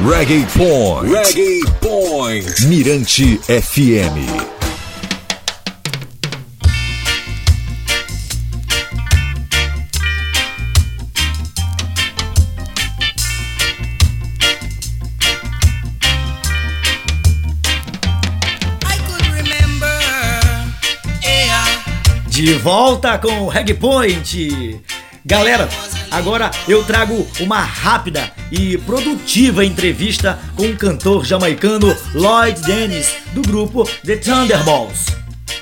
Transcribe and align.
Reggae 0.00 0.46
Point. 0.56 1.12
Reggae 1.12 1.60
Point. 1.80 2.66
Mirante 2.68 3.40
FM. 3.48 4.48
De 22.28 22.54
volta 22.54 23.18
com 23.18 23.40
o 23.40 23.48
Reg 23.48 23.74
Point. 23.74 24.80
Galera, 25.26 25.68
agora 26.10 26.50
eu 26.66 26.84
trago 26.84 27.26
uma 27.40 27.60
rápida 27.60 28.32
e 28.50 28.78
produtiva 28.78 29.64
entrevista 29.64 30.38
com 30.56 30.66
o 30.66 30.76
cantor 30.76 31.24
jamaicano 31.24 31.94
Lloyd 32.14 32.60
Dennis, 32.62 33.12
do 33.32 33.42
grupo 33.42 33.88
The 34.04 34.16
Thunderbolts. 34.16 35.06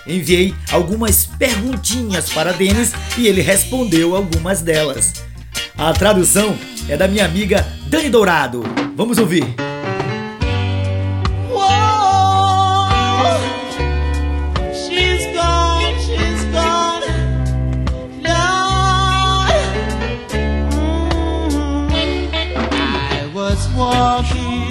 Enviei 0.06 0.54
algumas 0.70 1.26
perguntinhas 1.26 2.30
para 2.30 2.52
Dennis 2.52 2.92
e 3.18 3.26
ele 3.26 3.42
respondeu 3.42 4.14
algumas 4.14 4.62
delas. 4.62 5.14
A 5.76 5.92
tradução 5.92 6.56
é 6.88 6.96
da 6.96 7.08
minha 7.08 7.24
amiga 7.24 7.66
Dani 7.88 8.08
Dourado. 8.08 8.62
Vamos 8.96 9.18
ouvir. 9.18 9.44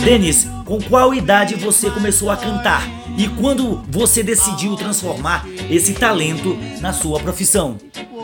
Denis, 0.04 0.46
com 0.66 0.82
qual 0.82 1.14
idade 1.14 1.56
você 1.56 1.90
começou 1.90 2.30
a 2.30 2.38
cantar? 2.38 2.84
E 3.18 3.28
quando 3.30 3.82
você 3.90 4.22
decidiu 4.22 4.76
transformar 4.76 5.46
esse 5.70 5.94
talento 5.94 6.56
na 6.82 6.92
sua 6.92 7.20
profissão? 7.20 7.78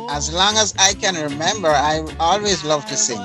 As 0.09 0.29
long 0.29 0.57
as 0.57 0.73
I 0.77 0.93
can 0.93 1.13
remember, 1.13 1.71
I 1.71 2.03
always 2.19 2.63
loved 2.63 2.89
to 2.89 2.97
sing. 2.97 3.21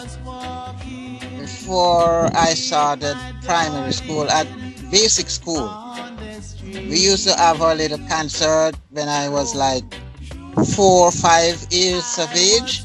Before 1.41 2.31
I 2.33 2.55
started 2.55 3.17
primary 3.45 3.93
school, 3.93 4.31
at 4.31 4.47
basic 4.91 5.29
school, 5.29 5.69
we 6.89 6.97
used 6.97 7.27
to 7.29 7.35
have 7.37 7.61
a 7.61 7.75
little 7.75 7.99
concert 8.09 8.77
when 8.91 9.09
I 9.09 9.29
was 9.29 9.55
like 9.55 9.85
four 10.77 11.09
or 11.09 11.13
five 11.13 11.67
years 11.71 12.19
of 12.19 12.31
age. 12.35 12.85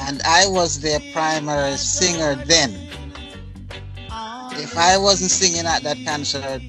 And 0.00 0.22
I 0.24 0.46
was 0.48 0.80
their 0.80 1.00
primary 1.12 1.76
singer 1.76 2.36
then. 2.46 2.91
If 4.62 4.78
I 4.78 4.96
wasn't 4.96 5.30
singing 5.30 5.66
at 5.66 5.82
that 5.82 5.98
concert, 6.06 6.62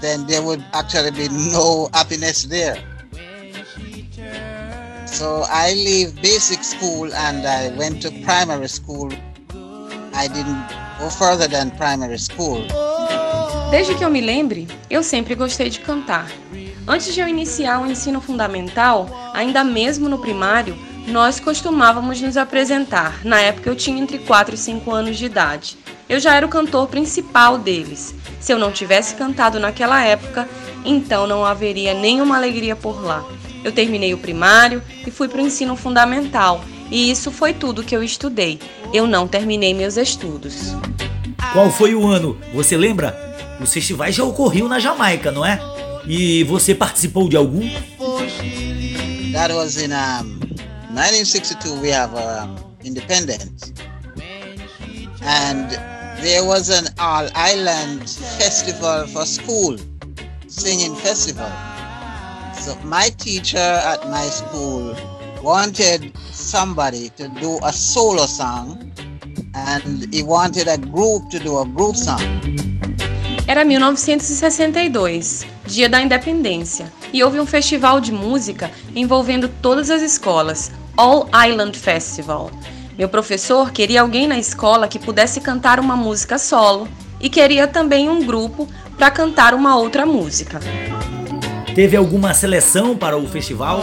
then 0.00 0.26
there 0.26 0.42
would 0.42 0.64
actually 0.72 1.10
be 1.10 1.28
no 1.28 1.88
happiness 1.92 2.44
there. 2.44 2.76
So 5.06 5.44
I 5.48 5.72
leave 5.74 6.16
basic 6.22 6.64
school 6.64 7.12
and 7.12 7.46
I 7.46 7.68
went 7.76 8.02
to 8.02 8.10
primary 8.24 8.68
school. 8.68 9.12
I 10.14 10.28
didn't 10.28 10.64
go 10.98 11.10
further 11.10 11.48
than 11.48 11.70
primary 11.72 12.18
school. 12.18 12.64
Desde 13.70 13.94
que 13.94 14.04
eu 14.04 14.10
me 14.10 14.22
lembre, 14.22 14.66
eu 14.88 15.02
sempre 15.02 15.34
gostei 15.34 15.68
de 15.68 15.80
cantar. 15.80 16.30
Antes 16.86 17.12
de 17.12 17.20
eu 17.20 17.28
iniciar 17.28 17.80
o 17.80 17.86
ensino 17.86 18.20
fundamental, 18.20 19.08
ainda 19.34 19.62
mesmo 19.62 20.08
no 20.08 20.18
primário, 20.18 20.74
nós 21.06 21.38
costumávamos 21.38 22.20
nos 22.22 22.38
apresentar. 22.38 23.24
Na 23.24 23.40
época 23.40 23.68
eu 23.68 23.76
tinha 23.76 24.00
entre 24.00 24.18
4 24.18 24.54
e 24.54 24.58
5 24.58 24.90
anos 24.90 25.18
de 25.18 25.26
idade 25.26 25.76
eu 26.08 26.18
já 26.18 26.34
era 26.34 26.46
o 26.46 26.48
cantor 26.48 26.88
principal 26.88 27.58
deles. 27.58 28.14
Se 28.40 28.52
eu 28.52 28.58
não 28.58 28.72
tivesse 28.72 29.14
cantado 29.14 29.60
naquela 29.60 30.02
época, 30.02 30.48
então 30.84 31.26
não 31.26 31.44
haveria 31.44 31.92
nenhuma 31.92 32.36
alegria 32.36 32.74
por 32.74 33.04
lá. 33.04 33.24
Eu 33.62 33.72
terminei 33.72 34.14
o 34.14 34.18
primário 34.18 34.82
e 35.06 35.10
fui 35.10 35.28
para 35.28 35.42
o 35.42 35.46
ensino 35.46 35.76
fundamental, 35.76 36.64
e 36.90 37.10
isso 37.10 37.30
foi 37.30 37.52
tudo 37.52 37.82
que 37.82 37.94
eu 37.94 38.02
estudei. 38.02 38.58
Eu 38.92 39.06
não 39.06 39.28
terminei 39.28 39.74
meus 39.74 39.96
estudos. 39.96 40.74
Qual 41.52 41.70
foi 41.70 41.94
o 41.94 42.06
ano? 42.06 42.38
Você 42.54 42.76
lembra? 42.76 43.16
Os 43.60 43.72
festivais 43.72 44.14
já 44.14 44.24
ocorriam 44.24 44.68
na 44.68 44.78
Jamaica, 44.78 45.30
não 45.30 45.44
é? 45.44 45.60
E 46.06 46.44
você 46.44 46.74
participou 46.74 47.28
de 47.28 47.36
algum? 47.36 47.68
That 49.32 49.52
was 49.52 49.76
in 49.76 49.92
um, 49.92 50.38
1962 50.90 51.80
we 51.80 51.92
have 51.92 52.14
um, 52.14 52.56
independence. 52.82 53.74
And 55.22 55.97
there 56.20 56.44
was 56.44 56.68
an 56.68 56.92
all 56.98 57.28
island 57.34 58.08
festival 58.38 59.06
for 59.06 59.24
school, 59.24 59.76
singing 60.48 60.94
festival. 60.96 61.50
So 62.54 62.74
my 62.84 63.08
teacher 63.18 63.58
at 63.58 64.04
my 64.10 64.24
school 64.24 64.96
wanted 65.42 66.12
somebody 66.32 67.10
to 67.10 67.28
do 67.40 67.58
a 67.62 67.72
solo 67.72 68.26
song 68.26 68.92
and 69.54 70.12
he 70.12 70.22
wanted 70.22 70.66
a 70.66 70.78
group 70.78 71.30
to 71.30 71.38
do 71.38 71.58
a 71.58 71.64
group 71.64 71.94
song. 71.96 72.20
Era 73.46 73.64
1962, 73.64 75.46
dia 75.66 75.88
da 75.88 76.02
independência, 76.02 76.92
e 77.12 77.22
houve 77.22 77.40
um 77.40 77.46
festival 77.46 78.00
de 78.00 78.12
música 78.12 78.70
envolvendo 78.94 79.48
todas 79.62 79.88
as 79.88 80.02
escolas, 80.02 80.70
All 80.96 81.28
Island 81.32 81.74
Festival. 81.78 82.50
Meu 82.98 83.08
professor 83.08 83.70
queria 83.70 84.00
alguém 84.00 84.26
na 84.26 84.40
escola 84.40 84.88
que 84.88 84.98
pudesse 84.98 85.40
cantar 85.40 85.78
uma 85.78 85.96
música 85.96 86.36
solo 86.36 86.88
e 87.20 87.30
queria 87.30 87.68
também 87.68 88.10
um 88.10 88.26
grupo 88.26 88.68
para 88.96 89.08
cantar 89.08 89.54
uma 89.54 89.76
outra 89.76 90.04
música. 90.04 90.58
Teve 91.76 91.96
alguma 91.96 92.34
seleção 92.34 92.96
para 92.96 93.16
o 93.16 93.24
festival? 93.28 93.80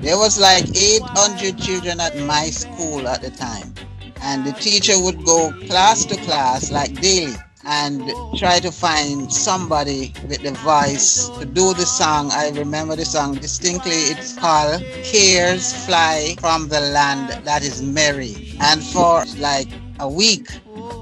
There 0.00 0.14
was 0.14 0.36
like 0.36 0.70
800 0.78 1.60
children 1.60 2.00
at 2.00 2.14
my 2.20 2.52
school 2.52 3.08
at 3.08 3.20
the 3.20 3.30
time. 3.30 3.74
And 4.22 4.44
the 4.44 4.52
teacher 4.52 4.96
would 4.96 5.20
go 5.24 5.52
class 5.66 6.04
to 6.04 6.16
class 6.18 6.70
like 6.70 6.94
daily 7.00 7.34
and 7.66 8.12
try 8.36 8.60
to 8.60 8.70
find 8.70 9.32
somebody 9.32 10.12
with 10.28 10.42
the 10.42 10.52
voice 10.52 11.28
to 11.38 11.44
do 11.44 11.74
the 11.74 11.86
song. 11.86 12.30
I 12.32 12.50
remember 12.50 12.96
the 12.96 13.04
song 13.04 13.34
distinctly. 13.34 13.92
It's 13.92 14.36
called 14.36 14.82
Cares 15.02 15.72
Fly 15.86 16.36
from 16.40 16.68
the 16.68 16.80
Land 16.80 17.44
That 17.44 17.62
Is 17.62 17.82
Merry. 17.82 18.54
And 18.60 18.82
for 18.82 19.24
like 19.38 19.68
a 20.00 20.08
week, 20.08 20.48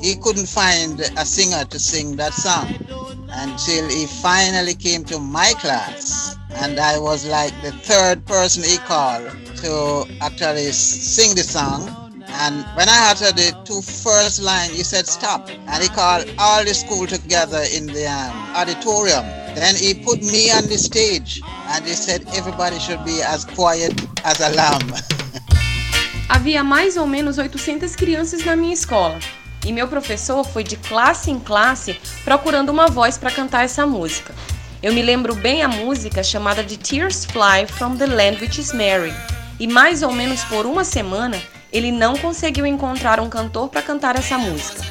he 0.00 0.16
couldn't 0.16 0.48
find 0.48 1.00
a 1.00 1.24
singer 1.24 1.64
to 1.64 1.78
sing 1.78 2.16
that 2.16 2.34
song 2.34 2.68
until 3.30 3.88
he 3.88 4.06
finally 4.06 4.74
came 4.74 5.04
to 5.04 5.18
my 5.18 5.52
class. 5.58 6.36
And 6.54 6.78
I 6.78 6.98
was 6.98 7.26
like 7.26 7.52
the 7.62 7.72
third 7.72 8.24
person 8.26 8.62
he 8.62 8.76
called 8.78 9.30
to 9.56 10.04
actually 10.20 10.70
sing 10.72 11.34
the 11.34 11.42
song 11.42 12.01
and 12.40 12.64
when 12.76 12.88
I 12.88 13.10
uttered 13.10 13.36
the 13.36 13.56
two 13.64 13.82
first 13.82 14.42
line, 14.42 14.70
he 14.70 14.82
said 14.82 15.06
stop. 15.06 15.48
And 15.48 15.82
he 15.82 15.88
called 15.88 16.28
all 16.38 16.64
the 16.64 16.74
school 16.74 17.06
together 17.06 17.62
in 17.74 17.86
the 17.86 18.06
um, 18.06 18.56
auditorium. 18.56 19.24
Then 19.54 19.76
he 19.76 19.94
put 19.94 20.22
me 20.22 20.50
on 20.50 20.66
the 20.66 20.78
stage 20.78 21.40
and 21.44 21.84
he 21.84 21.92
said 21.94 22.24
everybody 22.34 22.78
should 22.78 23.04
be 23.04 23.22
as 23.22 23.44
quiet 23.44 23.92
as 24.24 24.40
a 24.40 24.48
lamb. 24.50 24.92
Havia 26.28 26.64
mais 26.64 26.96
ou 26.96 27.06
menos 27.06 27.38
800 27.38 27.94
crianças 27.94 28.44
na 28.44 28.56
minha 28.56 28.72
escola. 28.72 29.18
E 29.64 29.72
meu 29.72 29.86
professor 29.86 30.42
foi 30.44 30.64
de 30.64 30.76
classe 30.76 31.30
em 31.30 31.38
classe 31.38 32.00
procurando 32.24 32.70
uma 32.70 32.88
voz 32.88 33.18
para 33.18 33.30
cantar 33.30 33.64
essa 33.64 33.86
música. 33.86 34.34
Eu 34.82 34.92
me 34.92 35.02
lembro 35.02 35.34
bem 35.34 35.62
a 35.62 35.68
música 35.68 36.24
chamada 36.24 36.64
de 36.64 36.76
Tears 36.76 37.24
Fly 37.24 37.66
from 37.68 37.96
the 37.96 38.06
Land 38.06 38.40
Which 38.40 38.60
is 38.60 38.72
Mary. 38.72 39.12
E 39.60 39.68
mais 39.68 40.02
ou 40.02 40.10
menos 40.10 40.42
por 40.44 40.66
uma 40.66 40.82
semana 40.82 41.40
ele 41.72 41.90
não 41.90 42.16
conseguiu 42.16 42.66
encontrar 42.66 43.18
um 43.18 43.30
cantor 43.30 43.68
para 43.68 43.82
cantar 43.82 44.16
essa 44.16 44.36
música. 44.36 44.82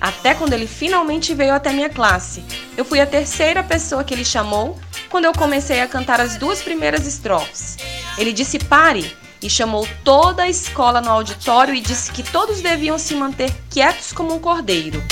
Até 0.00 0.34
quando 0.34 0.52
ele 0.52 0.66
finalmente 0.66 1.34
veio 1.34 1.52
até 1.52 1.72
minha 1.72 1.88
classe. 1.88 2.44
Eu 2.76 2.84
fui 2.84 3.00
a 3.00 3.06
terceira 3.06 3.62
pessoa 3.64 4.04
que 4.04 4.14
ele 4.14 4.24
chamou 4.24 4.78
quando 5.10 5.24
eu 5.24 5.32
comecei 5.32 5.80
a 5.80 5.88
cantar 5.88 6.20
as 6.20 6.36
duas 6.36 6.62
primeiras 6.62 7.06
estrofes. 7.06 7.76
Ele 8.16 8.32
disse 8.32 8.58
pare 8.58 9.16
e 9.42 9.50
chamou 9.50 9.88
toda 10.04 10.44
a 10.44 10.48
escola 10.48 11.00
no 11.00 11.10
auditório 11.10 11.74
e 11.74 11.80
disse 11.80 12.12
que 12.12 12.22
todos 12.22 12.60
deviam 12.60 12.98
se 12.98 13.14
manter 13.14 13.52
quietos 13.70 14.12
como 14.12 14.34
um 14.34 14.38
cordeiro. 14.38 15.02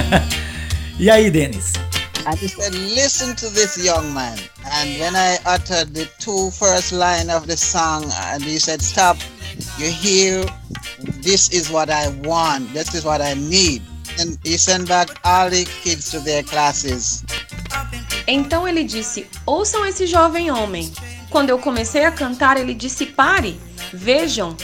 e 0.98 1.10
aí, 1.10 1.30
Denis? 1.30 1.72
I 2.28 2.34
said, 2.34 2.74
listen 2.74 3.36
to 3.36 3.48
this 3.50 3.76
young 3.76 4.12
man. 4.12 4.36
And 4.64 4.98
when 4.98 5.14
I 5.14 5.38
uttered 5.46 5.94
the 5.94 6.06
two 6.18 6.50
first 6.50 6.90
line 6.90 7.30
of 7.30 7.46
the 7.46 7.56
song, 7.56 8.04
and 8.32 8.42
he 8.42 8.58
said, 8.58 8.82
stop, 8.82 9.16
you 9.78 9.90
hear, 9.90 10.44
this 11.22 11.50
is 11.50 11.70
what 11.70 11.90
I 11.90 12.08
want, 12.24 12.72
this 12.72 12.94
is 12.94 13.04
what 13.04 13.20
I 13.20 13.34
need. 13.34 13.82
And 14.18 14.38
he 14.44 14.56
sent 14.56 14.88
back 14.88 15.08
all 15.24 15.50
the 15.50 15.64
kids 15.82 16.10
to 16.10 16.20
their 16.20 16.42
classes. 16.42 17.22
Então 18.26 18.66
ele 18.66 18.84
disse: 18.84 19.26
Ouçam 19.44 19.84
esse 19.84 20.06
jovem 20.06 20.50
homem. 20.50 20.90
Quando 21.28 21.50
eu 21.50 21.58
comecei 21.58 22.04
a 22.04 22.10
cantar, 22.10 22.56
ele 22.56 22.74
disse: 22.74 23.06
Pare, 23.06 23.60
vejam, 23.92 24.56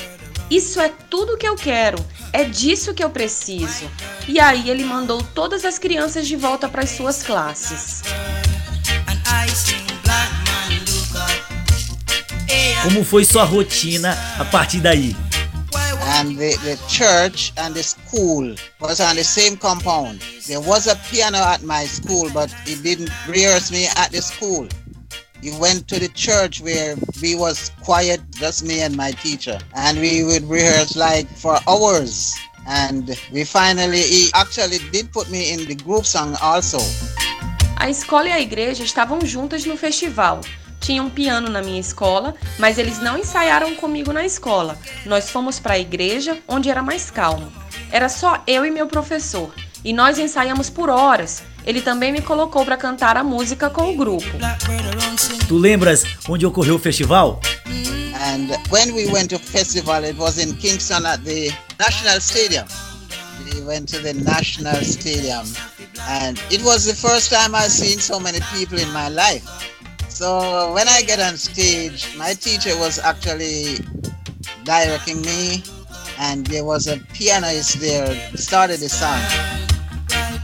isso 0.51 0.81
é 0.81 0.91
tudo 1.11 1.37
que 1.37 1.47
eu 1.47 1.55
quero, 1.55 1.99
é 2.33 2.45
disso 2.45 2.95
que 2.95 3.05
eu 3.05 3.11
preciso. 3.11 3.91
E 4.27 4.41
aí 4.41 4.71
ele 4.71 4.85
mandou 4.85 5.23
todas 5.23 5.65
as 5.65 5.79
crianças 5.79 6.27
de 6.27 6.37
volta 6.37 6.69
para 6.69 6.83
as 6.83 6.91
suas 6.91 7.23
classes. 7.23 8.03
Como 12.83 13.05
foi 13.05 13.25
sua 13.25 13.45
rotina 13.45 14.19
a 14.41 14.45
partir 14.45 14.81
daí? 14.81 15.15
And 16.19 16.37
the, 16.37 16.57
the 16.65 16.77
church 16.89 17.53
and 17.57 17.73
the 17.75 17.83
school 17.83 18.57
was 18.81 18.99
on 18.99 19.15
the 19.15 19.23
same 19.23 19.57
compound. 19.57 20.21
There 20.49 20.61
was 20.61 20.89
a 20.89 20.97
piano 21.09 21.39
at 21.39 21.63
my 21.63 21.85
school, 21.87 22.29
but 22.35 22.53
it 22.67 22.83
didn't 22.83 23.13
rehearse 23.29 23.71
me 23.71 23.87
at 23.97 24.11
the 24.11 24.21
school. 24.21 24.67
He 25.41 25.53
went 25.61 25.87
to 25.89 26.01
the 26.01 26.09
church 26.09 26.61
where 26.61 26.97
we 27.23 27.37
was 27.37 27.71
quiet, 27.85 28.21
just 28.33 28.65
me 28.65 28.83
and 28.83 28.97
my 28.97 29.13
teacher. 29.13 29.61
And 29.77 30.01
we 30.01 30.25
would 30.25 30.43
rehearse 30.51 30.97
like 30.97 31.29
for 31.29 31.59
hours. 31.69 32.35
And 32.67 33.17
we 33.33 33.45
finally, 33.45 34.03
he 34.03 34.31
actually 34.35 34.79
did 34.91 35.13
put 35.13 35.31
me 35.31 35.53
in 35.53 35.67
the 35.67 35.77
group 35.77 36.05
song 36.05 36.37
also. 36.43 36.79
A 37.79 37.89
escola 37.89 38.29
e 38.29 38.33
a 38.33 38.41
igreja 38.41 38.83
estavam 38.83 39.21
juntas 39.21 39.67
no 39.67 39.77
festival. 39.77 40.41
Tinha 40.83 41.01
um 41.01 41.09
piano 41.09 41.49
na 41.49 41.63
minha 41.63 41.79
escola, 41.79 42.35
mas 42.59 42.77
eles 42.77 42.99
não 43.01 43.17
ensaiaram 43.17 43.77
comigo 43.77 44.13
na 44.13 44.27
escola. 44.27 44.77
Nós 45.07 45.31
fomos 45.31 45.61
para 45.61 45.75
a 45.75 45.79
igreja, 45.79 46.37
onde 46.49 46.69
era 46.69 46.83
mais 46.83 47.09
calmo. 47.09 47.51
Era 47.93 48.09
só 48.09 48.43
eu 48.49 48.67
e 48.67 48.71
meu 48.71 48.89
professor, 48.89 49.55
e 49.85 49.93
nós 49.93 50.19
ensaiamos 50.19 50.69
por 50.69 50.91
horas. 50.91 51.45
Ele 51.65 51.81
também 51.81 52.11
me 52.11 52.21
colocou 52.21 52.65
para 52.65 52.77
cantar 52.77 53.17
a 53.17 53.23
música 53.23 53.71
com 53.71 53.95
o 53.95 53.97
grupo. 53.97 54.27
Tu 55.47 55.57
lembras 55.57 56.03
onde 56.29 56.45
ocorreu 56.45 56.75
o 56.75 56.79
festival? 56.81 57.41
And 58.15 58.49
when 58.71 58.93
we 58.93 59.07
went 59.07 59.29
to 59.31 59.39
festival, 59.39 60.05
it 60.05 60.19
was 60.19 60.39
in 60.39 60.57
Kingston 60.57 61.07
at 61.07 61.23
the 61.23 61.53
National 61.79 62.21
Stadium. 62.21 62.67
We 63.55 63.61
went 63.63 63.89
to 63.93 64.01
the 64.01 64.15
National 64.15 64.83
Stadium, 64.83 65.45
and 66.09 66.41
it 66.51 66.63
was 66.63 66.87
the 66.87 66.95
first 66.95 67.31
time 67.31 67.55
I've 67.55 67.71
seen 67.71 68.01
so 68.01 68.19
many 68.19 68.41
people 68.53 68.79
in 68.81 68.91
my 68.93 69.09
life. 69.09 69.45
So 70.23 70.73
when 70.73 70.87
I 70.87 71.03
get 71.03 71.19
on 71.19 71.37
stage, 71.37 72.15
my 72.17 72.33
teacher 72.35 72.77
was 72.79 73.01
actually 73.01 73.81
directing 74.63 75.21
me, 75.21 75.65
and 76.17 76.47
there 76.47 76.63
was 76.63 76.87
a 76.87 76.99
pianist 77.13 77.81
there 77.81 78.07
started 78.37 78.79
the 78.79 78.89
song. 78.89 79.19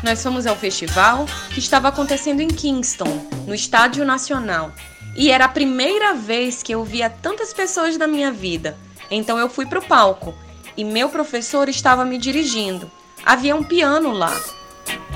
Nós 0.02 0.20
fomos 0.20 0.48
ao 0.48 0.56
festival 0.56 1.26
que 1.54 1.60
estava 1.60 1.86
acontecendo 1.86 2.40
em 2.40 2.48
Kingston, 2.48 3.24
no 3.46 3.54
Estádio 3.54 4.04
Nacional. 4.04 4.72
E 5.16 5.30
era 5.30 5.44
a 5.44 5.48
primeira 5.48 6.12
vez 6.12 6.60
que 6.60 6.74
eu 6.74 6.82
via 6.82 7.08
tantas 7.08 7.54
pessoas 7.54 7.96
na 7.96 8.08
minha 8.08 8.32
vida. 8.32 8.76
Então 9.08 9.38
eu 9.38 9.48
fui 9.48 9.64
para 9.64 9.78
o 9.78 9.86
palco 9.86 10.34
e 10.76 10.82
meu 10.82 11.08
professor 11.08 11.68
estava 11.68 12.04
me 12.04 12.18
dirigindo. 12.18 12.90
Havia 13.24 13.54
um 13.54 13.62
piano 13.62 14.10
lá. 14.10 14.36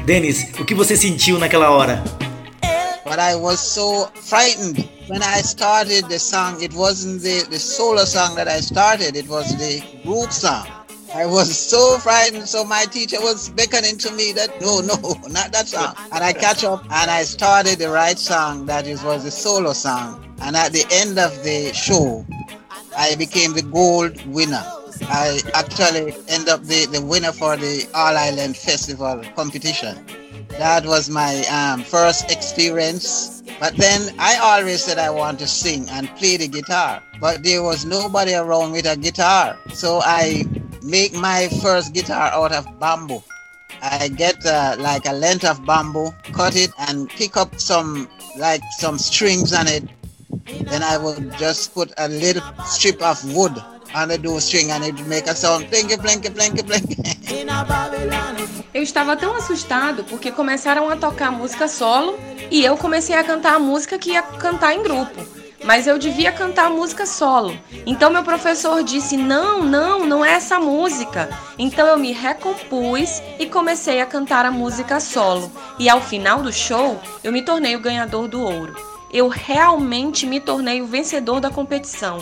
Denis, 0.04 0.52
o 0.56 0.64
que 0.64 0.72
você 0.72 0.96
sentiu 0.96 1.36
naquela 1.36 1.70
hora? 1.70 2.00
But 3.12 3.18
I 3.18 3.36
was 3.36 3.60
so 3.60 4.06
frightened 4.14 4.88
when 5.06 5.22
I 5.22 5.42
started 5.42 6.08
the 6.08 6.18
song. 6.18 6.62
It 6.62 6.72
wasn't 6.72 7.20
the, 7.20 7.44
the 7.50 7.58
solo 7.58 8.06
song 8.06 8.36
that 8.36 8.48
I 8.48 8.60
started, 8.60 9.16
it 9.16 9.28
was 9.28 9.54
the 9.58 9.84
group 10.02 10.32
song. 10.32 10.66
I 11.14 11.26
was 11.26 11.54
so 11.54 11.98
frightened, 11.98 12.48
so 12.48 12.64
my 12.64 12.86
teacher 12.86 13.20
was 13.20 13.50
beckoning 13.50 13.98
to 13.98 14.10
me 14.12 14.32
that 14.32 14.58
no, 14.62 14.80
no, 14.80 14.96
not 15.28 15.52
that 15.52 15.68
song. 15.68 15.94
And 16.10 16.24
I 16.24 16.32
catch 16.32 16.64
up 16.64 16.84
and 16.84 17.10
I 17.10 17.24
started 17.24 17.78
the 17.78 17.90
right 17.90 18.18
song 18.18 18.64
that 18.64 18.86
is 18.86 19.02
was 19.02 19.24
the 19.24 19.30
solo 19.30 19.74
song. 19.74 20.24
And 20.40 20.56
at 20.56 20.72
the 20.72 20.86
end 20.90 21.18
of 21.18 21.44
the 21.44 21.70
show, 21.74 22.24
I 22.96 23.14
became 23.16 23.52
the 23.52 23.60
gold 23.60 24.24
winner. 24.24 24.64
I 25.02 25.38
actually 25.52 26.14
end 26.28 26.48
up 26.48 26.62
the, 26.62 26.86
the 26.86 27.02
winner 27.02 27.32
for 27.32 27.58
the 27.58 27.86
All 27.92 28.16
Island 28.16 28.56
Festival 28.56 29.22
competition. 29.36 30.02
That 30.62 30.86
was 30.86 31.10
my 31.10 31.42
um, 31.50 31.82
first 31.82 32.30
experience. 32.30 33.42
But 33.58 33.74
then 33.74 34.14
I 34.16 34.38
always 34.38 34.84
said 34.84 34.96
I 34.96 35.10
want 35.10 35.40
to 35.40 35.48
sing 35.48 35.88
and 35.90 36.06
play 36.14 36.36
the 36.36 36.46
guitar. 36.46 37.02
But 37.20 37.42
there 37.42 37.64
was 37.64 37.84
nobody 37.84 38.34
around 38.34 38.70
with 38.70 38.86
a 38.86 38.96
guitar. 38.96 39.58
So 39.74 39.98
I 40.04 40.44
make 40.80 41.14
my 41.14 41.48
first 41.60 41.92
guitar 41.92 42.30
out 42.30 42.52
of 42.52 42.62
bamboo. 42.78 43.24
I 43.82 44.06
get 44.06 44.38
uh, 44.46 44.76
like 44.78 45.04
a 45.04 45.12
length 45.12 45.44
of 45.44 45.66
bamboo, 45.66 46.14
cut 46.30 46.54
it 46.54 46.70
and 46.78 47.10
pick 47.10 47.36
up 47.36 47.58
some 47.58 48.08
like 48.38 48.62
some 48.78 48.98
strings 48.98 49.52
on 49.52 49.66
it. 49.66 49.82
Then 50.70 50.84
I 50.84 50.96
would 50.96 51.32
just 51.38 51.74
put 51.74 51.90
a 51.98 52.06
little 52.06 52.46
strip 52.66 53.02
of 53.02 53.18
wood 53.34 53.58
on 53.94 54.08
the 54.08 54.18
door 54.18 54.40
string 54.40 54.70
and 54.70 54.84
it 54.84 55.00
make 55.06 55.28
a 55.28 55.34
sound 55.34 55.68
blinky 55.68 55.96
blinky 55.96 56.30
blinky 56.30 56.62
blinky. 56.62 56.96
Eu 58.74 58.82
estava 58.82 59.16
tão 59.16 59.36
assustado 59.36 60.04
porque 60.04 60.30
começaram 60.30 60.88
a 60.88 60.96
tocar 60.96 61.30
música 61.30 61.68
solo 61.68 62.18
e 62.50 62.64
eu 62.64 62.76
comecei 62.76 63.14
a 63.14 63.22
cantar 63.22 63.54
a 63.54 63.58
música 63.58 63.98
que 63.98 64.12
ia 64.12 64.22
cantar 64.22 64.74
em 64.74 64.82
grupo. 64.82 65.20
Mas 65.64 65.86
eu 65.86 65.98
devia 65.98 66.32
cantar 66.32 66.66
a 66.66 66.70
música 66.70 67.06
solo. 67.06 67.56
Então 67.86 68.10
meu 68.10 68.24
professor 68.24 68.82
disse: 68.82 69.16
"Não, 69.16 69.62
não, 69.62 70.04
não 70.06 70.24
é 70.24 70.32
essa 70.32 70.58
música". 70.58 71.28
Então 71.58 71.86
eu 71.86 71.96
me 71.98 72.12
recompus 72.12 73.22
e 73.38 73.46
comecei 73.46 74.00
a 74.00 74.06
cantar 74.06 74.44
a 74.44 74.50
música 74.50 74.98
solo. 74.98 75.52
E 75.78 75.88
ao 75.88 76.00
final 76.00 76.42
do 76.42 76.52
show, 76.52 77.00
eu 77.22 77.30
me 77.30 77.42
tornei 77.42 77.76
o 77.76 77.80
ganhador 77.80 78.26
do 78.26 78.40
ouro. 78.42 78.74
Eu 79.12 79.28
realmente 79.28 80.26
me 80.26 80.40
tornei 80.40 80.80
o 80.80 80.86
vencedor 80.86 81.38
da 81.38 81.50
competição. 81.50 82.18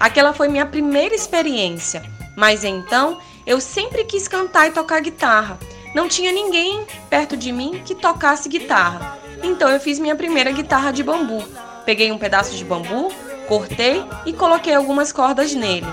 Aquela 0.00 0.32
foi 0.32 0.48
minha 0.48 0.64
primeira 0.64 1.14
experiência. 1.14 2.02
Mas 2.34 2.64
então, 2.64 3.18
eu 3.46 3.60
sempre 3.60 4.02
quis 4.04 4.26
cantar 4.26 4.66
e 4.68 4.70
tocar 4.70 5.02
guitarra. 5.02 5.58
Não 5.94 6.08
tinha 6.08 6.32
ninguém 6.32 6.86
perto 7.10 7.36
de 7.36 7.52
mim 7.52 7.82
que 7.84 7.94
tocasse 7.94 8.48
guitarra. 8.48 9.18
Então 9.42 9.68
eu 9.68 9.78
fiz 9.78 9.98
minha 9.98 10.16
primeira 10.16 10.50
guitarra 10.52 10.90
de 10.90 11.02
bambu. 11.02 11.44
Peguei 11.84 12.10
um 12.10 12.18
pedaço 12.18 12.56
de 12.56 12.64
bambu, 12.64 13.12
cortei 13.46 14.02
e 14.24 14.32
coloquei 14.32 14.74
algumas 14.74 15.12
cordas 15.12 15.54
nele. 15.54 15.86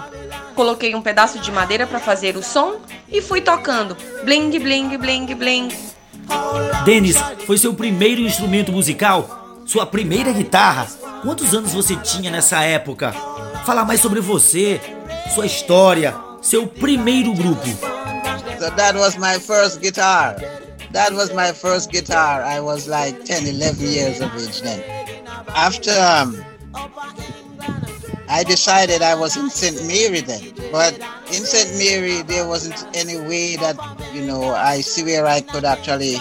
Coloquei 0.56 0.96
um 0.96 1.02
pedaço 1.02 1.40
de 1.40 1.52
madeira 1.52 1.86
para 1.86 2.00
fazer 2.00 2.38
o 2.38 2.44
som 2.44 2.78
e 3.10 3.22
fui 3.22 3.42
tocando. 3.42 3.98
Bling, 4.24 4.52
bling, 4.52 4.98
bling, 4.98 5.36
bling. 5.36 5.70
Denis, 6.86 7.18
foi 7.46 7.58
seu 7.58 7.74
primeiro 7.74 8.22
instrumento 8.22 8.72
musical? 8.72 9.60
Sua 9.66 9.86
primeira 9.86 10.32
guitarra? 10.32 10.88
Quantos 11.22 11.54
anos 11.54 11.74
você 11.74 11.96
tinha 11.98 12.32
nessa 12.32 12.62
época? 12.64 13.14
Fala 13.68 13.84
mais 13.84 14.00
sobre 14.00 14.22
você, 14.22 14.80
sua 15.36 15.46
história, 15.46 16.16
seu 16.42 16.66
primeiro 16.66 17.34
grupo. 17.34 17.68
So 18.58 18.72
that 18.72 18.96
was 18.96 19.18
my 19.18 19.38
first 19.38 19.82
guitar. 19.82 20.38
That 20.94 21.12
was 21.12 21.34
my 21.34 21.52
first 21.52 21.90
guitar. 21.92 22.44
I 22.44 22.62
was 22.62 22.88
like 22.88 23.26
10, 23.26 23.46
11 23.46 23.86
years 23.86 24.22
of 24.22 24.34
age 24.38 24.62
then. 24.62 24.82
After 25.50 25.92
um, 25.92 26.42
I 28.30 28.46
decided 28.46 29.02
I 29.02 29.16
was 29.16 29.36
in 29.36 29.50
St. 29.50 29.86
Mary 29.86 30.22
then, 30.22 30.54
but 30.72 30.98
in 31.28 31.44
St. 31.44 31.78
Mary 31.78 32.22
there 32.22 32.48
wasn't 32.48 32.88
any 32.96 33.18
way 33.18 33.58
that 33.58 33.76
you 34.14 34.26
know 34.26 34.56
I 34.56 34.80
see 34.80 35.04
where 35.04 35.26
I 35.26 35.42
could 35.42 35.66
actually 35.66 36.16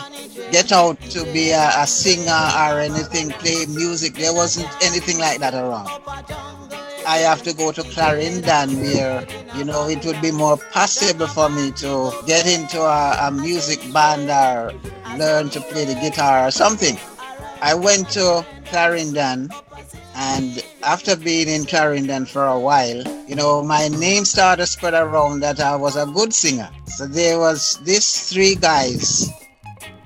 get 0.51 0.73
out 0.73 1.01
to 1.15 1.23
be 1.33 1.53
a, 1.53 1.71
a 1.79 1.87
singer 1.87 2.51
or 2.59 2.81
anything, 2.81 3.31
play 3.39 3.67
music. 3.67 4.15
There 4.15 4.35
wasn't 4.35 4.67
anything 4.83 5.21
like 5.21 5.39
that 5.39 5.55
around. 5.55 5.87
I 7.07 7.19
have 7.19 7.45
to 7.45 7.53
go 7.55 7.71
to 7.71 7.85
Clarendon 7.85 8.81
where, 8.81 9.25
you 9.55 9.65
know, 9.65 9.89
it 9.89 10.05
would 10.05 10.21
be 10.21 10.33
more 10.33 10.57
possible 10.57 11.29
for 11.29 11.49
me 11.49 11.71
to 11.73 12.11
get 12.27 12.49
into 12.49 12.81
a, 12.81 13.29
a 13.29 13.31
music 13.31 13.81
band 13.93 14.29
or 14.29 14.73
learn 15.17 15.49
to 15.51 15.61
play 15.61 15.85
the 15.85 15.95
guitar 15.95 16.49
or 16.49 16.51
something. 16.51 16.99
I 17.63 17.75
went 17.75 18.11
to 18.11 18.45
Clarendon 18.65 19.51
and 20.17 20.65
after 20.83 21.15
being 21.15 21.47
in 21.47 21.65
Clarendon 21.65 22.27
for 22.27 22.45
a 22.45 22.59
while, 22.59 23.05
you 23.29 23.37
know, 23.37 23.63
my 23.63 23.87
name 23.87 24.25
started 24.25 24.67
spread 24.67 24.95
around 24.95 25.41
that 25.41 25.61
I 25.61 25.77
was 25.77 25.95
a 25.95 26.07
good 26.07 26.35
singer. 26.35 26.69
So 26.87 27.07
there 27.07 27.39
was 27.39 27.79
these 27.85 28.29
three 28.29 28.57
guys. 28.57 29.31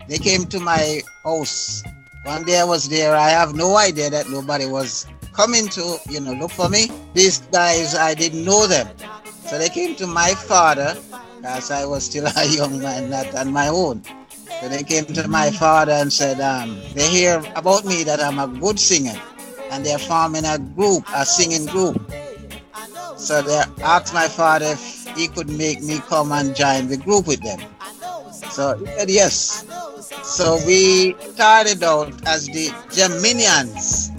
They 0.07 0.19
came 0.19 0.45
to 0.47 0.61
my 0.61 1.01
house. 1.25 1.83
One 2.25 2.45
day 2.45 2.61
I 2.61 2.65
was 2.65 2.91
there. 2.91 3.17
I 3.17 3.31
have 3.31 3.55
no 3.55 3.79
idea 3.79 4.11
that 4.11 4.29
nobody 4.29 4.67
was 4.67 5.07
coming 5.33 5.69
to, 5.69 5.99
you 6.09 6.21
know, 6.21 6.33
look 6.33 6.51
for 6.51 6.69
me. 6.69 6.91
These 7.15 7.39
guys, 7.53 7.95
I 7.95 8.15
didn't 8.15 8.45
know 8.45 8.67
them. 8.67 8.89
So 9.47 9.59
they 9.59 9.69
came 9.69 9.95
to 9.97 10.07
my 10.07 10.35
father, 10.35 10.97
as 11.45 11.71
I 11.71 11.85
was 11.87 12.05
still 12.05 12.27
a 12.27 12.47
young 12.49 12.81
man, 12.81 13.11
not 13.11 13.35
on 13.35 13.53
my 13.53 13.69
own. 13.69 14.03
So 14.61 14.69
they 14.69 14.83
came 14.83 15.07
to 15.07 15.29
my 15.29 15.51
father 15.51 15.93
and 15.93 16.13
said, 16.13 16.41
um, 16.41 16.79
they 16.95 17.09
hear 17.09 17.43
about 17.57 17.85
me 17.85 18.05
that 18.05 18.21
I'm 18.21 18.39
a 18.39 18.47
good 18.47 18.79
singer. 18.79 19.19
And 19.71 19.87
they're 19.87 19.99
forming 19.99 20.45
a 20.45 20.59
group, 20.59 21.05
a 21.15 21.25
singing 21.25 21.67
group. 21.67 22.01
So 23.17 23.43
they 23.43 23.63
asked 23.83 24.13
my 24.13 24.29
father 24.29 24.67
if 24.67 25.17
he 25.17 25.29
could 25.29 25.49
make 25.49 25.83
me 25.83 26.01
come 26.09 26.33
and 26.33 26.55
join 26.55 26.89
the 26.89 26.97
group 26.97 27.27
with 27.27 27.43
them. 27.43 27.61
So 28.51 28.77
he 28.79 28.87
said 28.87 29.11
yes. 29.11 29.65
So 30.23 30.59
we 30.67 31.15
started 31.35 31.83
out 31.83 32.13
as 32.27 32.47
the 32.47 32.69
Geminians 32.91 34.10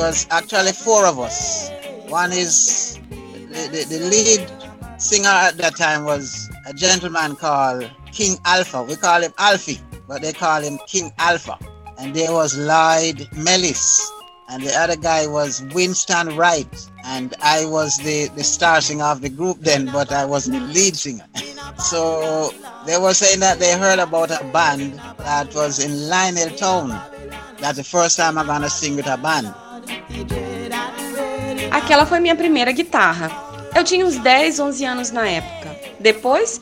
was 0.00 0.26
actually 0.30 0.72
four 0.72 1.04
of 1.04 1.18
us. 1.18 1.70
One 2.08 2.32
is 2.32 2.98
the, 3.10 3.68
the, 3.70 3.84
the, 3.84 4.00
lead 4.08 5.00
singer 5.00 5.28
at 5.28 5.58
that 5.58 5.76
time 5.76 6.04
was 6.04 6.48
a 6.66 6.72
gentleman 6.72 7.36
called 7.36 7.90
King 8.10 8.38
Alpha. 8.46 8.82
We 8.82 8.96
call 8.96 9.20
him 9.20 9.32
Alfie, 9.38 9.78
but 10.08 10.22
they 10.22 10.32
call 10.32 10.62
him 10.62 10.78
King 10.86 11.12
Alpha. 11.18 11.58
And 11.98 12.14
there 12.14 12.32
was 12.32 12.56
Lloyd 12.56 13.28
Mellis, 13.36 14.10
and 14.48 14.62
the 14.62 14.74
other 14.74 14.96
guy 14.96 15.26
was 15.26 15.62
Winston 15.74 16.34
Wright. 16.34 16.90
And 17.04 17.34
I 17.42 17.66
was 17.66 17.98
the, 17.98 18.28
the 18.28 18.42
star 18.42 18.80
singer 18.80 19.04
of 19.04 19.20
the 19.20 19.28
group 19.28 19.58
then, 19.60 19.90
but 19.92 20.10
I 20.12 20.24
was 20.24 20.46
the 20.46 20.60
lead 20.60 20.96
singer. 20.96 21.26
so 21.78 22.54
they 22.86 22.96
were 22.96 23.12
saying 23.12 23.40
that 23.40 23.58
they 23.58 23.78
heard 23.78 23.98
about 23.98 24.30
a 24.30 24.42
band 24.50 24.94
that 25.18 25.54
was 25.54 25.78
in 25.84 26.08
Lionel 26.08 26.56
Town. 26.56 26.88
That's 27.58 27.76
the 27.76 27.84
first 27.84 28.16
time 28.16 28.38
I'm 28.38 28.46
gonna 28.46 28.70
sing 28.70 28.96
with 28.96 29.06
a 29.06 29.18
band. 29.18 29.54
Aquela 31.70 32.04
foi 32.04 32.20
minha 32.20 32.36
primeira 32.36 32.72
guitarra. 32.72 33.30
Eu 33.74 33.84
tinha 33.84 34.04
uns 34.04 34.16
10, 34.16 34.58
11 34.58 34.84
anos 34.84 35.10
na 35.10 35.28
época. 35.28 35.76
Depois 36.00 36.60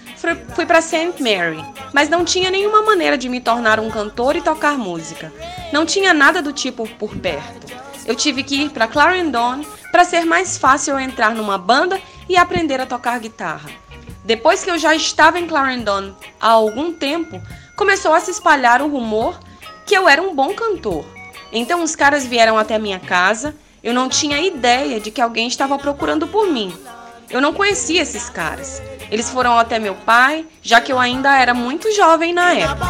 fui 0.55 0.67
para 0.67 0.81
St. 0.81 1.14
Mary, 1.21 1.64
mas 1.93 2.09
não 2.09 2.25
tinha 2.25 2.50
nenhuma 2.50 2.83
maneira 2.83 3.17
de 3.17 3.28
me 3.28 3.40
tornar 3.40 3.78
um 3.78 3.90
cantor 3.90 4.37
e 4.37 4.43
tocar 4.43 4.76
música. 4.76 5.33
Não 5.73 5.87
tinha 5.87 6.12
nada 6.12 6.43
do 6.43 6.52
tipo 6.52 6.88
por 6.99 7.17
perto. 7.17 7.67
Eu 8.05 8.14
tive 8.14 8.43
que 8.43 8.62
ir 8.62 8.71
para 8.71 8.88
Clarendon 8.88 9.64
para 9.93 10.05
ser 10.05 10.25
mais 10.25 10.59
fácil 10.59 10.99
entrar 10.99 11.35
numa 11.35 11.57
banda 11.57 12.00
e 12.28 12.37
aprender 12.37 12.81
a 12.81 12.87
tocar 12.87 13.19
guitarra. 13.21 13.71
Depois 14.25 14.62
que 14.62 14.71
eu 14.71 14.76
já 14.76 14.95
estava 14.95 15.38
em 15.38 15.47
Clarendon 15.47 16.14
há 16.40 16.49
algum 16.49 16.93
tempo, 16.93 17.40
começou 17.76 18.12
a 18.12 18.21
se 18.21 18.31
espalhar 18.31 18.83
o 18.83 18.88
rumor 18.88 19.38
que 19.87 19.95
eu 19.95 20.09
era 20.09 20.21
um 20.21 20.35
bom 20.35 20.52
cantor. 20.52 21.05
Então 21.52 21.83
os 21.83 21.97
caras 21.97 22.26
vieram 22.26 22.59
até 22.59 22.78
minha 22.78 23.00
casa 23.00 23.55
eu 23.83 23.95
não 23.95 24.09
tinha 24.09 24.40
ideia 24.40 24.99
de 24.99 25.11
que 25.11 25.21
alguém 25.21 25.47
estava 25.47 25.78
procurando 25.78 26.26
por 26.26 26.50
mim. 26.50 26.76
Eu 27.31 27.40
não 27.40 27.52
conhecia 27.52 28.02
esses 28.02 28.28
caras. 28.28 28.83
Eles 29.11 29.31
foram 29.31 29.57
até 29.57 29.78
meu 29.78 29.95
pai, 29.95 30.45
já 30.62 30.81
que 30.81 30.93
eu 30.93 30.99
ainda 30.99 31.38
era 31.38 31.55
muito 31.55 31.95
jovem 31.95 32.33
na 32.33 32.52
época. 32.55 32.87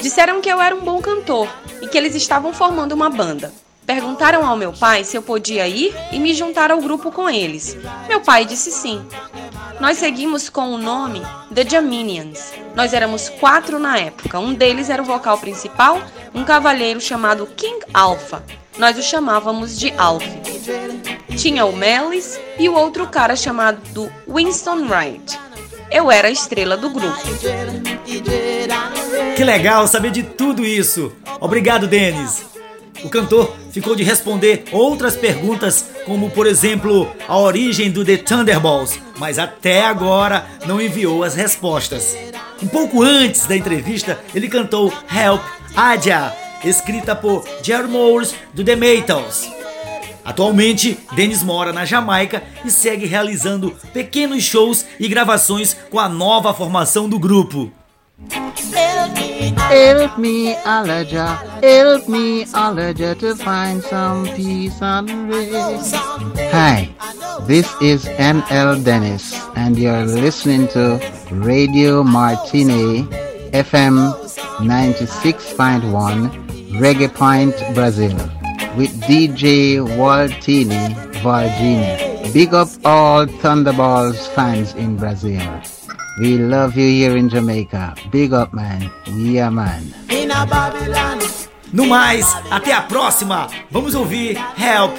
Disseram 0.00 0.40
que 0.40 0.48
eu 0.48 0.60
era 0.60 0.74
um 0.74 0.80
bom 0.80 1.00
cantor 1.00 1.48
e 1.82 1.88
que 1.88 1.98
eles 1.98 2.14
estavam 2.14 2.52
formando 2.52 2.92
uma 2.92 3.10
banda. 3.10 3.52
Perguntaram 3.86 4.46
ao 4.46 4.56
meu 4.56 4.72
pai 4.72 5.04
se 5.04 5.16
eu 5.16 5.22
podia 5.22 5.68
ir 5.68 5.94
e 6.10 6.18
me 6.18 6.32
juntar 6.32 6.70
ao 6.70 6.80
grupo 6.80 7.12
com 7.12 7.28
eles. 7.28 7.76
Meu 8.08 8.20
pai 8.20 8.44
disse 8.44 8.70
sim. 8.70 9.04
Nós 9.80 9.98
seguimos 9.98 10.48
com 10.48 10.72
o 10.72 10.78
nome 10.78 11.20
The 11.54 11.68
Jaminians. 11.68 12.52
Nós 12.74 12.94
éramos 12.94 13.28
quatro 13.28 13.78
na 13.78 13.98
época. 13.98 14.38
Um 14.38 14.54
deles 14.54 14.88
era 14.88 15.02
o 15.02 15.04
vocal 15.04 15.36
principal, 15.38 16.00
um 16.34 16.44
cavalheiro 16.44 17.00
chamado 17.00 17.46
King 17.46 17.84
Alpha. 17.92 18.42
Nós 18.78 18.98
o 18.98 19.02
chamávamos 19.02 19.78
de 19.78 19.92
Alf. 19.98 20.24
Tinha 21.36 21.66
o 21.66 21.76
Melis 21.76 22.40
e 22.58 22.68
o 22.68 22.74
outro 22.74 23.06
cara 23.06 23.36
chamado 23.36 24.10
Winston 24.26 24.86
Wright. 24.88 25.38
Eu 25.90 26.10
era 26.10 26.28
a 26.28 26.30
estrela 26.30 26.76
do 26.76 26.90
grupo. 26.90 27.18
Que 29.36 29.44
legal 29.44 29.86
saber 29.86 30.10
de 30.10 30.22
tudo 30.22 30.64
isso. 30.64 31.12
Obrigado, 31.40 31.86
Denis. 31.86 32.44
O 33.04 33.08
cantor 33.08 33.54
ficou 33.74 33.96
de 33.96 34.04
responder 34.04 34.62
outras 34.70 35.16
perguntas, 35.16 35.84
como 36.06 36.30
por 36.30 36.46
exemplo 36.46 37.10
a 37.26 37.36
origem 37.36 37.90
do 37.90 38.04
The 38.04 38.18
Thunderbolts, 38.18 39.00
mas 39.18 39.36
até 39.36 39.84
agora 39.84 40.46
não 40.64 40.80
enviou 40.80 41.24
as 41.24 41.34
respostas. 41.34 42.16
Um 42.62 42.68
pouco 42.68 43.02
antes 43.02 43.46
da 43.46 43.56
entrevista, 43.56 44.20
ele 44.32 44.46
cantou 44.46 44.94
Help, 45.12 45.42
Adja, 45.74 46.32
escrita 46.64 47.16
por 47.16 47.44
Jerry 47.64 47.88
Morris 47.88 48.36
do 48.54 48.62
The 48.62 48.76
Maytals. 48.76 49.50
Atualmente, 50.24 50.96
Dennis 51.16 51.42
mora 51.42 51.72
na 51.72 51.84
Jamaica 51.84 52.44
e 52.64 52.70
segue 52.70 53.06
realizando 53.06 53.72
pequenos 53.92 54.44
shows 54.44 54.86
e 55.00 55.08
gravações 55.08 55.76
com 55.90 55.98
a 55.98 56.08
nova 56.08 56.54
formação 56.54 57.08
do 57.08 57.18
grupo. 57.18 57.72
Help 59.68 60.18
me, 60.18 60.54
Alaja, 60.54 61.38
help 61.62 62.08
me, 62.08 62.44
Alaja, 62.44 63.18
to 63.18 63.34
find 63.34 63.82
some 63.82 64.26
peace 64.36 64.80
and 64.82 65.28
rest. 65.30 65.94
Hi, 66.52 66.88
this 67.46 67.66
is 67.80 68.04
NL 68.04 68.84
Dennis, 68.84 69.34
and 69.56 69.78
you're 69.78 70.04
listening 70.04 70.68
to 70.68 71.00
Radio 71.30 72.02
Martini 72.02 73.04
FM 73.52 74.12
96.1 74.60 76.30
Reggae 76.78 77.12
Point, 77.12 77.56
Brazil, 77.74 78.14
with 78.76 78.92
DJ 79.02 79.78
Waltini 79.96 80.94
Virginia. 81.24 82.30
Big 82.32 82.52
up 82.52 82.68
all 82.84 83.26
Thunderballs 83.26 84.28
fans 84.34 84.74
in 84.74 84.96
Brazil. 84.96 85.40
We 86.16 86.38
love 86.38 86.76
you 86.76 86.88
here 86.88 87.16
in 87.16 87.28
Jamaica. 87.28 87.96
Big 88.12 88.32
up, 88.32 88.52
man. 88.52 88.88
Yeah, 89.06 89.50
man. 89.50 89.92
No 91.72 91.86
mais, 91.86 92.24
até 92.50 92.72
a 92.72 92.82
próxima. 92.82 93.48
Vamos 93.70 93.96
ouvir 93.96 94.38
Help, 94.56 94.94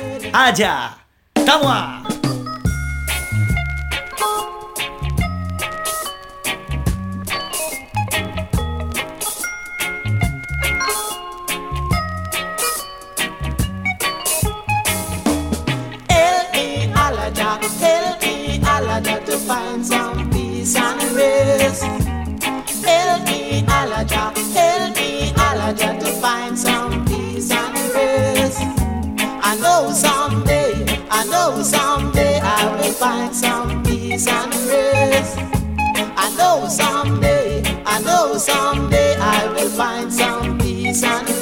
someday, 36.76 37.64
I 37.86 38.02
know 38.02 38.38
someday 38.38 39.16
I 39.18 39.48
will 39.54 39.70
find 39.70 40.12
some 40.12 40.58
peace 40.58 41.04
and 41.04 41.35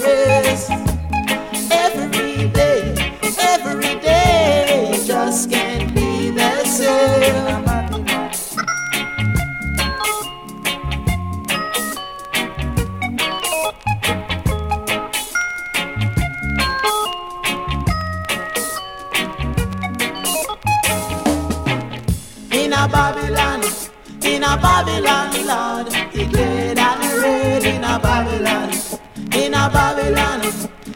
Babylon, 24.74 25.30
Lord. 25.46 25.88
The 26.14 26.26
great 26.34 26.80
and 26.80 27.22
red 27.22 27.64
in 27.64 27.84
a 27.84 28.00
Babylon. 28.00 28.72
In 29.32 29.54
a 29.54 29.70
Babylon. 29.70 30.42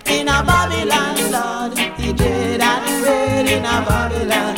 In 0.08 0.28
a 0.28 0.38
Babylon, 0.50 1.18
Lord. 1.36 1.74
The 2.00 2.12
great 2.18 2.60
and 2.60 3.04
red 3.06 3.48
in 3.48 3.66
a 3.66 3.78
Babylon. 3.88 4.56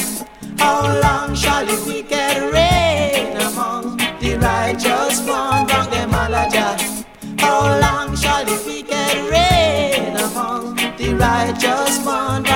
How 0.58 1.02
long 1.04 1.36
shall 1.36 1.66
the 1.66 1.76
wicked 1.86 2.38
reign 2.54 3.36
among 3.42 3.98
the 4.22 4.38
righteous 4.38 5.20
one 5.28 5.68
from 5.68 5.86
the 5.92 6.04
all 6.16 6.96
How 7.40 7.60
long 7.82 8.16
shall 8.16 8.46
the 8.46 8.56
wicked 8.66 9.18
reign 9.30 10.16
among 10.16 10.76
the 10.98 11.14
righteous 11.14 12.06
one? 12.06 12.49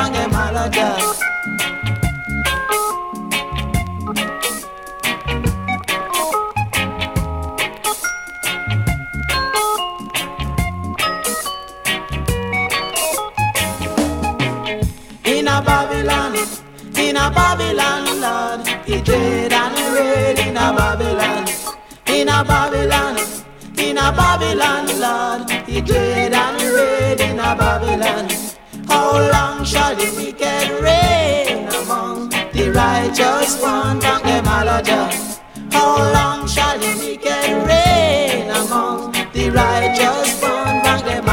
a 24.03 24.12
Babylon, 24.12 24.86
Lord. 25.00 25.50
He 25.67 25.79
dread 25.81 26.33
and 26.33 26.62
reign 26.75 27.19
in 27.29 27.39
a 27.39 27.55
Babylon. 27.55 28.27
How 28.88 29.12
long 29.31 29.63
shall 29.63 29.95
the 29.95 30.07
wicked 30.17 30.67
reign 30.83 31.67
among 31.69 32.29
the 32.51 32.72
righteous 32.72 33.62
one 33.62 34.03
and 34.03 34.24
them 34.25 34.45
How 35.72 35.95
long 36.15 36.48
shall 36.48 36.77
the 36.79 36.91
wicked 37.01 37.50
reign 37.69 38.50
among 38.50 39.13
the 39.36 39.50
righteous 39.51 40.41
one 40.41 40.86
and 40.91 41.01
them 41.07 41.27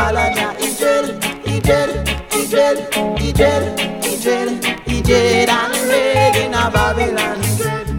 He 0.63 0.71
dread, 0.79 1.07
he 1.47 1.61
dread, 1.61 1.91
he 2.33 2.47
dread, 2.47 3.19
he 3.19 3.33
dread, 3.33 4.05
he 4.05 4.17
dread, 4.23 4.81
he 4.87 5.03
dread 5.03 5.49
and 5.49 5.75
reign 5.91 6.35
in 6.45 6.55
a 6.55 6.71
Babylon. 6.71 7.39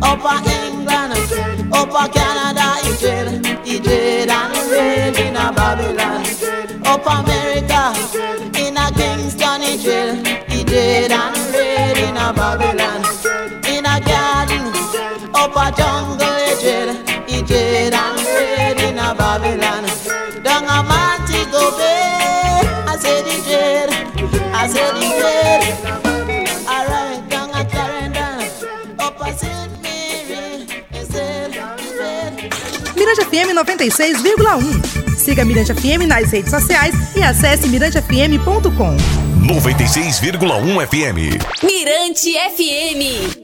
Upper 0.01 0.37
England, 0.49 1.73
upper 1.73 2.07
Canada, 2.13 2.67
he 2.85 2.97
dread. 2.97 3.40
Jail 11.12 11.20
and 11.20 11.53
raid 11.53 11.98
in 12.08 12.18
a 12.18 12.32
Babylon. 12.34 13.01
In 13.68 13.86
a 13.86 14.00
garden, 14.00 14.65
up 15.34 15.56
a 15.56 15.68
jungle, 15.75 16.38
he 16.46 16.53
jail, 16.62 16.89
he 17.27 17.41
jail 17.41 17.94
and 17.94 18.20
raid 18.25 18.80
in 18.88 18.98
a 18.98 19.13
Babylon. 19.13 19.84
Down 20.44 20.63
a 20.63 20.84
Montego 20.84 21.72
Bay, 21.77 22.62
I 22.88 22.98
said 22.98 23.25
he 23.27 23.41
jail, 23.44 23.89
I 24.53 24.68
said 24.68 24.96
he 24.96 25.10
said. 25.20 25.62
Mirante 32.96 33.24
FM 33.25 33.53
96,1. 33.53 35.18
Siga 35.18 35.44
Mirante 35.44 35.74
FM 35.74 36.06
nas 36.08 36.32
redes 36.32 36.51
sociais 36.51 36.94
e 37.15 37.24
acesse 37.24 37.68
mirantefm.com. 37.68 39.30
96,1 39.60 40.88
FM. 40.88 41.38
Mirante 41.62 42.38
FM. 42.55 43.40